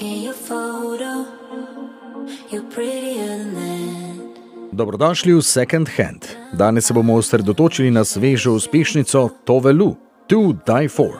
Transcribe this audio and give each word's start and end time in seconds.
In 0.00 0.22
your 0.22 0.34
photo. 0.34 1.26
You're 2.50 2.70
prettier 2.70 3.26
than 3.26 3.54
that. 3.54 4.28
Dobrodošli 4.72 5.32
v 5.34 5.42
Second 5.42 5.88
Hand. 5.96 6.26
Danes 6.52 6.86
se 6.86 6.94
bomo 6.94 7.14
osredotočili 7.14 7.90
na 7.90 8.04
svežo 8.04 8.52
uspešnico 8.52 9.30
Tove 9.44 9.72
Lu, 9.72 9.96
To 10.26 10.52
Die 10.66 10.88
For. 10.88 11.12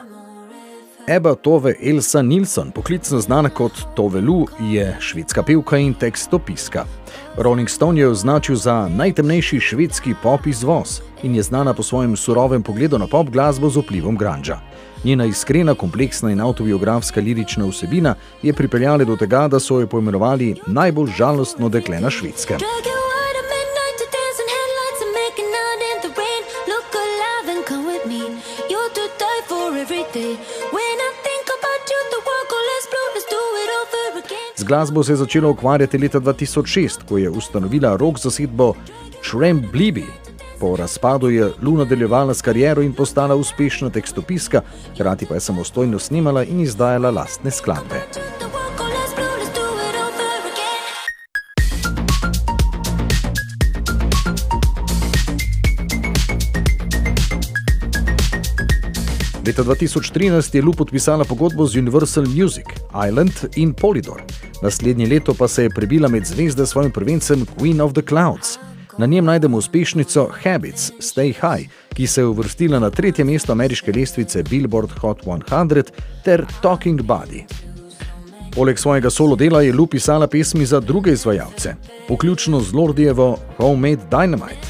Eba 1.07 1.35
Tove 1.35 1.75
Elsa 1.83 2.21
Nilsson, 2.21 2.71
poklicno 2.71 3.19
znana 3.19 3.49
kot 3.49 3.71
Tove 3.95 4.21
Lu, 4.21 4.45
je 4.61 4.97
švedska 4.99 5.43
pevka 5.43 5.77
in 5.77 5.93
tekstopiska. 5.93 6.85
Rolling 7.37 7.69
Stone 7.69 7.99
je 7.99 8.07
označil 8.07 8.55
za 8.55 8.87
najtemnejši 8.87 9.59
švedski 9.59 10.13
pop 10.23 10.47
izvoz 10.47 11.01
in 11.23 11.35
je 11.35 11.43
znana 11.43 11.73
po 11.73 11.83
svojem 11.83 12.17
surovem 12.17 12.63
pogledu 12.63 12.97
na 12.97 13.07
pop 13.07 13.29
glasbo 13.29 13.69
z 13.69 13.77
vplivom 13.77 14.17
grunča. 14.17 14.59
Njena 15.03 15.25
iskrena, 15.25 15.75
kompleksna 15.75 16.31
in 16.31 16.41
autobiografska 16.41 17.21
lirična 17.21 17.65
vsebina 17.65 18.15
je 18.41 18.53
pripeljala 18.53 19.03
do 19.05 19.15
tega, 19.15 19.47
da 19.47 19.59
so 19.59 19.79
jo 19.79 19.87
poimenovali 19.87 20.55
najbolj 20.67 21.11
žalostno 21.17 21.69
dekle 21.69 21.99
na 21.99 22.09
švedskem. 22.09 22.59
Z 34.55 34.63
glasbo 34.63 35.03
se 35.03 35.11
je 35.11 35.15
začela 35.15 35.49
ukvarjati 35.49 35.97
leta 35.97 36.19
2006, 36.19 37.07
ko 37.09 37.17
je 37.17 37.29
ustanovila 37.29 37.95
rock 37.95 38.19
zasedbo 38.19 38.73
Tremblibi. 39.31 40.28
Po 40.59 40.75
razpadu 40.75 41.29
je 41.29 41.51
Lu 41.61 41.77
nadaljevala 41.77 42.33
s 42.33 42.41
kariero 42.41 42.81
in 42.81 42.93
postala 42.93 43.35
uspešna 43.35 43.89
tekstopiska, 43.89 44.61
hkrati 44.93 45.25
pa 45.25 45.33
je 45.33 45.39
samostojno 45.39 45.99
snemala 45.99 46.43
in 46.43 46.59
izdajala 46.59 47.11
lastne 47.11 47.51
skladbe. 47.51 47.95
Leta 59.47 59.63
2013 59.63 60.55
je 60.55 60.61
Lu 60.61 60.73
podpisala 60.73 61.25
pogodbo 61.25 61.65
z 61.65 61.79
Universal 61.79 62.23
Music, 62.23 62.65
Island 63.07 63.33
in 63.55 63.73
Polydor. 63.73 64.21
Naslednje 64.61 65.07
leto 65.07 65.33
pa 65.33 65.47
se 65.47 65.63
je 65.63 65.69
prebila 65.69 66.07
med 66.07 66.25
zvezde 66.25 66.65
s 66.65 66.69
svojim 66.69 66.91
prvencem 66.91 67.45
Queen 67.57 67.81
of 67.81 67.93
the 67.93 68.01
Clouds. 68.01 68.68
Na 68.99 69.05
njem 69.05 69.25
najdemo 69.25 69.57
uspešnico 69.57 70.29
Habits, 70.43 70.91
Stay 70.99 71.33
High, 71.33 71.69
ki 71.93 72.07
se 72.07 72.21
je 72.21 72.25
uvrstila 72.25 72.79
na 72.79 72.89
tretje 72.89 73.25
mesto 73.25 73.51
ameriške 73.51 73.91
lestvice 73.95 74.43
Billboard 74.43 74.91
Hot 74.99 75.23
100 75.25 75.83
ter 76.23 76.45
Talking 76.61 77.01
Body. 77.01 77.43
Poleg 78.55 78.79
svojega 78.79 79.09
solo 79.09 79.35
dela 79.35 79.61
je 79.61 79.73
Lu 79.73 79.87
pisala 79.87 80.27
pesmi 80.27 80.65
za 80.65 80.79
druge 80.79 81.11
izvajalce, 81.11 81.75
vključno 82.09 82.59
z 82.59 82.73
Lordijevo 82.73 83.37
Homemade 83.57 84.01
Dynamite, 84.11 84.67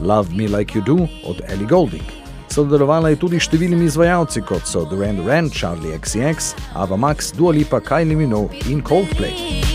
Love 0.00 0.28
Me 0.34 0.58
Like 0.58 0.78
You 0.78 0.84
Do 0.84 1.06
od 1.26 1.40
Ellie 1.48 1.66
Golding. 1.66 2.06
Sodelovala 2.48 3.08
je 3.08 3.16
tudi 3.16 3.40
s 3.40 3.48
številnimi 3.48 3.84
izvajalci, 3.84 4.46
kot 4.46 4.62
so 4.62 4.84
Duran 4.84 5.16
Duran, 5.16 5.50
Charlie 5.50 5.98
XCX, 5.98 6.54
Ava 6.74 6.96
Max, 6.96 7.32
Dua 7.32 7.50
Lipa, 7.50 7.80
Kylie 7.80 8.16
Minogue 8.16 8.54
in 8.70 8.82
Coldplay. 8.82 9.71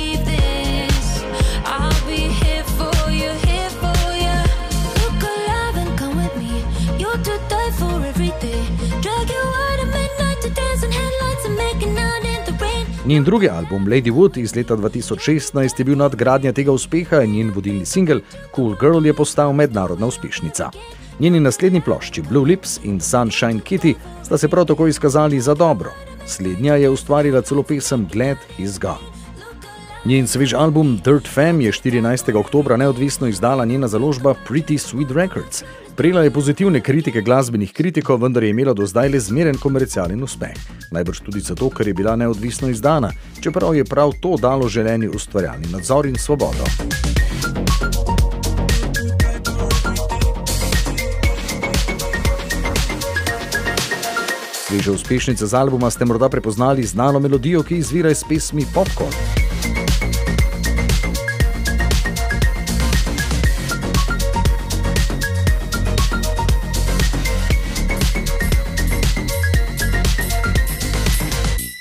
Njen 13.08 13.24
drugi 13.24 13.50
album 13.50 13.86
Lady 13.88 14.12
Wood 14.12 14.38
iz 14.38 14.56
leta 14.56 14.76
2016 14.76 15.80
je 15.80 15.84
bil 15.86 15.98
nadgradnja 15.98 16.52
tega 16.54 16.72
uspeha 16.72 17.22
in 17.24 17.32
njen 17.32 17.52
vodilni 17.56 17.86
singel 17.86 18.20
Cool 18.56 18.76
Girl 18.80 19.06
je 19.06 19.14
postal 19.14 19.54
mednarodna 19.54 20.08
uspešnica. 20.08 20.70
Njeni 21.20 21.40
naslednji 21.40 21.82
plošči 21.82 22.22
Blue 22.22 22.46
Lips 22.46 22.80
in 22.84 23.00
Sunshine 23.00 23.60
Kitty 23.70 23.94
sta 24.24 24.38
se 24.38 24.48
prav 24.48 24.66
tako 24.66 24.88
izkazali 24.88 25.40
za 25.40 25.54
dobro. 25.54 25.92
Slednja 26.26 26.76
je 26.76 26.90
ustvarila 26.90 27.42
celo 27.42 27.64
pesem 27.64 28.08
Glad 28.14 28.38
He's 28.58 28.80
Gone. 28.82 29.08
Njen 30.06 30.28
svež 30.28 30.54
album 30.54 31.00
Dirt 31.06 31.28
Fam 31.28 31.62
je 31.62 31.72
14. 31.72 32.36
oktober 32.36 32.80
neodvisno 32.80 33.28
izdala 33.28 33.66
njena 33.66 33.88
založba 33.88 34.36
Pretty 34.48 34.78
Sweet 34.78 35.14
Records. 35.14 35.64
Prejela 35.98 36.22
je 36.24 36.32
pozitivne 36.32 36.82
kritike 36.82 37.22
glasbenih 37.22 37.74
kritikov, 37.74 38.22
vendar 38.22 38.44
je 38.44 38.50
imela 38.50 38.74
do 38.74 38.86
zdaj 38.86 39.10
le 39.10 39.20
zmeren 39.20 39.58
komercialen 39.58 40.24
uspeh. 40.24 40.54
Najbrž 40.92 41.20
tudi 41.26 41.40
zato, 41.40 41.70
ker 41.70 41.88
je 41.88 41.94
bila 41.94 42.16
neodvisno 42.16 42.70
izdana, 42.70 43.10
čeprav 43.42 43.76
je 43.76 43.86
prav 43.86 44.14
to 44.22 44.36
dalo 44.38 44.68
želeni 44.70 45.10
ustvarjalni 45.10 45.72
nadzor 45.72 46.06
in 46.06 46.16
svobodo. 46.16 46.70
Sveže 54.68 54.92
uspešnice 54.92 55.48
z 55.48 55.54
albuma 55.54 55.90
ste 55.90 56.06
morda 56.06 56.30
prepoznali 56.30 56.84
znano 56.84 57.20
melodijo, 57.20 57.64
ki 57.64 57.78
izvira 57.78 58.12
iz 58.12 58.22
pesmi 58.30 58.66
Popcorn. 58.74 59.37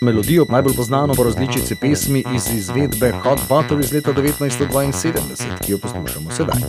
Melodijo 0.07 0.45
najbolj 0.49 0.75
poznano 0.77 1.15
po 1.15 1.25
različici 1.25 1.77
pesmi 1.81 2.25
iz 2.35 2.47
izvedbe 2.55 3.13
Hot 3.23 3.41
Butter 3.49 3.81
iz 3.81 3.93
leta 3.93 4.13
1972, 4.13 5.65
ki 5.65 5.73
jo 5.73 5.79
poslušamo 5.79 6.31
sedaj. 6.31 6.61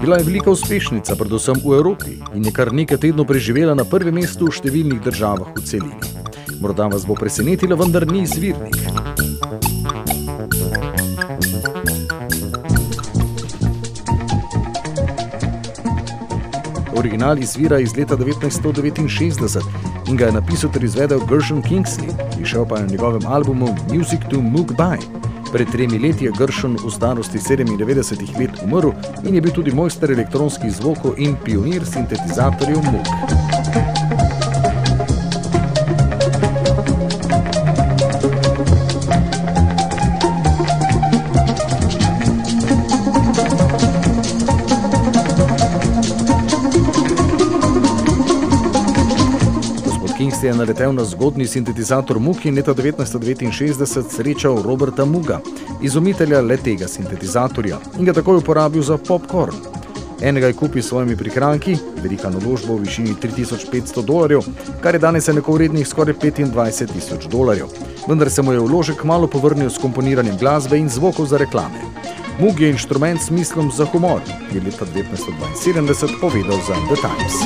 Bila 0.00 0.16
je 0.16 0.24
velika 0.24 0.50
uspešnica, 0.50 1.16
predvsem 1.16 1.54
v 1.64 1.72
Evropi, 1.74 2.10
in 2.34 2.44
je 2.44 2.52
kar 2.52 2.72
nekaj 2.72 2.98
tednov 2.98 3.26
preživela 3.26 3.74
na 3.74 3.84
prvem 3.84 4.14
mestu 4.14 4.52
v 4.52 4.58
številnih 4.60 5.00
državah 5.00 5.56
v 5.56 5.64
celini. 5.64 6.13
Morda 6.60 6.86
vas 6.86 7.06
bo 7.06 7.14
presenetila, 7.14 7.76
vendar 7.76 8.06
ni 8.06 8.22
izvirnik. 8.22 8.76
Original 16.96 17.38
izvira 17.38 17.78
iz 17.78 17.96
leta 17.96 18.16
1969 18.16 19.60
in 20.08 20.16
ga 20.16 20.26
je 20.26 20.32
napisal 20.32 20.70
ter 20.72 20.84
izvedel 20.84 21.20
Gershon 21.28 21.62
Kingsley, 21.62 22.12
pa 22.68 22.76
je 22.76 22.82
na 22.82 22.90
njegovem 22.90 23.26
albumu 23.26 23.76
Music 23.92 24.20
to 24.30 24.40
Moog 24.40 24.72
By. 24.72 24.98
Pred 25.52 25.70
tremi 25.72 25.98
leti 25.98 26.24
je 26.24 26.32
Gershon 26.38 26.76
v 26.86 26.90
starosti 26.90 27.38
97 27.38 28.40
let 28.40 28.50
umrl 28.64 28.90
in 29.24 29.34
je 29.34 29.40
bil 29.40 29.52
tudi 29.52 29.74
mojster 29.74 30.10
elektronskih 30.10 30.72
zvokov 30.72 31.14
in 31.18 31.36
pionir 31.44 31.86
sintetizatorjev 31.86 32.82
Moog. 32.92 33.93
Je 50.44 50.54
naletel 50.54 50.92
na 50.92 51.04
zgodni 51.04 51.46
sintetizator 51.46 52.18
Moog 52.20 52.42
in 52.44 52.54
leta 52.54 52.74
1969 52.74 54.10
srečal 54.12 54.58
Roberta 54.62 55.04
Muga, 55.04 55.38
izumitelja 55.82 56.40
le 56.44 56.58
tega 56.60 56.88
sintetizatorja, 56.88 57.78
in 57.98 58.04
ga 58.04 58.12
takoj 58.12 58.42
uporabil 58.42 58.82
za 58.84 58.98
popcorn. 59.00 59.56
Enega 60.20 60.46
je 60.46 60.56
kupil 60.60 60.82
s 60.82 60.88
svojimi 60.92 61.16
prihranki, 61.16 61.78
velika 62.02 62.28
naložba 62.30 62.74
v 62.74 62.84
višini 62.84 63.16
3500 63.22 64.04
dolarjev, 64.04 64.44
kar 64.84 64.94
je 64.94 65.00
danes 65.00 65.28
enako 65.32 65.52
vrednih 65.56 65.88
skoraj 65.88 66.14
25 66.20 66.92
tisoč 66.92 67.24
dolarjev. 67.32 67.72
Vendar 68.08 68.30
se 68.30 68.42
mu 68.42 68.52
je 68.52 68.60
vložek 68.60 69.04
malo 69.04 69.26
povrnil 69.26 69.70
s 69.70 69.80
komponiranjem 69.80 70.36
glasbe 70.36 70.76
in 70.78 70.92
zvokov 70.92 71.26
za 71.32 71.40
reklame. 71.40 71.80
Mug 72.40 72.60
je 72.60 72.68
inštrument 72.70 73.22
s 73.22 73.30
mislom 73.30 73.72
za 73.72 73.84
humor, 73.84 74.20
je 74.52 74.60
leta 74.60 74.84
1972 74.92 76.20
povedal 76.20 76.60
za 76.68 76.76
The 76.92 77.00
Times. 77.00 77.36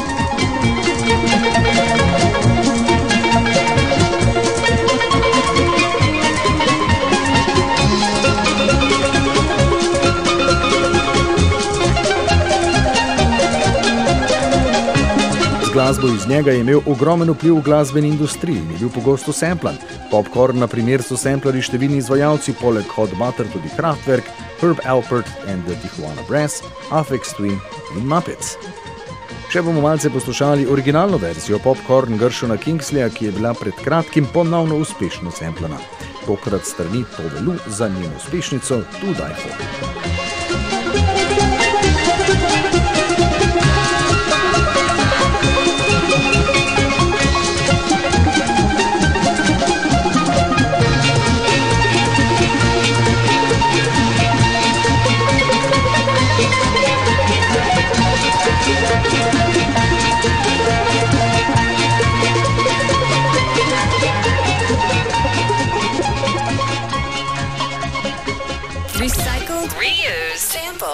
Glasbo 15.73 16.09
iz 16.09 16.27
njega 16.29 16.51
je 16.51 16.61
imel 16.61 16.81
ogromen 16.87 17.31
vpliv 17.31 17.55
v 17.55 17.63
glasbeni 17.63 18.09
industriji 18.09 18.57
in 18.57 18.71
je 18.71 18.79
bil 18.79 18.89
pogosto 18.89 19.33
semplan. 19.33 19.77
Popcorn, 20.11 20.59
na 20.59 20.67
primer, 20.67 21.03
so 21.03 21.17
semplari 21.17 21.63
številni 21.63 21.99
izvajalci, 21.99 22.55
poleg 22.61 22.87
Hot 22.97 23.13
Butter 23.19 23.49
tudi 23.53 23.71
Kraftwerk, 23.77 24.29
Herb 24.61 24.81
Alpert 24.85 25.29
and 25.47 25.67
the 25.67 25.77
Tijuana 25.83 26.25
Brass, 26.29 26.63
Afex 26.91 27.35
Twin 27.37 27.59
in 27.97 28.07
Muppets. 28.07 28.57
Če 29.53 29.63
bomo 29.65 29.81
malce 29.81 30.11
poslušali 30.11 30.67
originalno 30.71 31.17
verzijo 31.19 31.59
Popcorn 31.65 32.19
Gršona 32.21 32.57
Kingsleya, 32.57 33.09
ki 33.09 33.29
je 33.31 33.33
bila 33.37 33.55
pred 33.55 33.75
kratkim 33.85 34.29
ponovno 34.33 34.77
uspešno 34.77 35.33
semplana. 35.33 35.81
Tokrat 36.27 36.65
strani 36.65 37.05
Povelu 37.17 37.57
za 37.67 37.89
njeno 37.89 38.17
uspešnico 38.21 38.83
Tudaj 39.01 39.35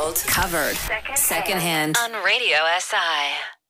Gold. 0.05 0.17
Covered. 0.27 0.77
Second 0.77 1.17
Secondhand. 1.17 1.97
On 1.97 2.12
Radio 2.23 2.59
SI. 2.79 3.64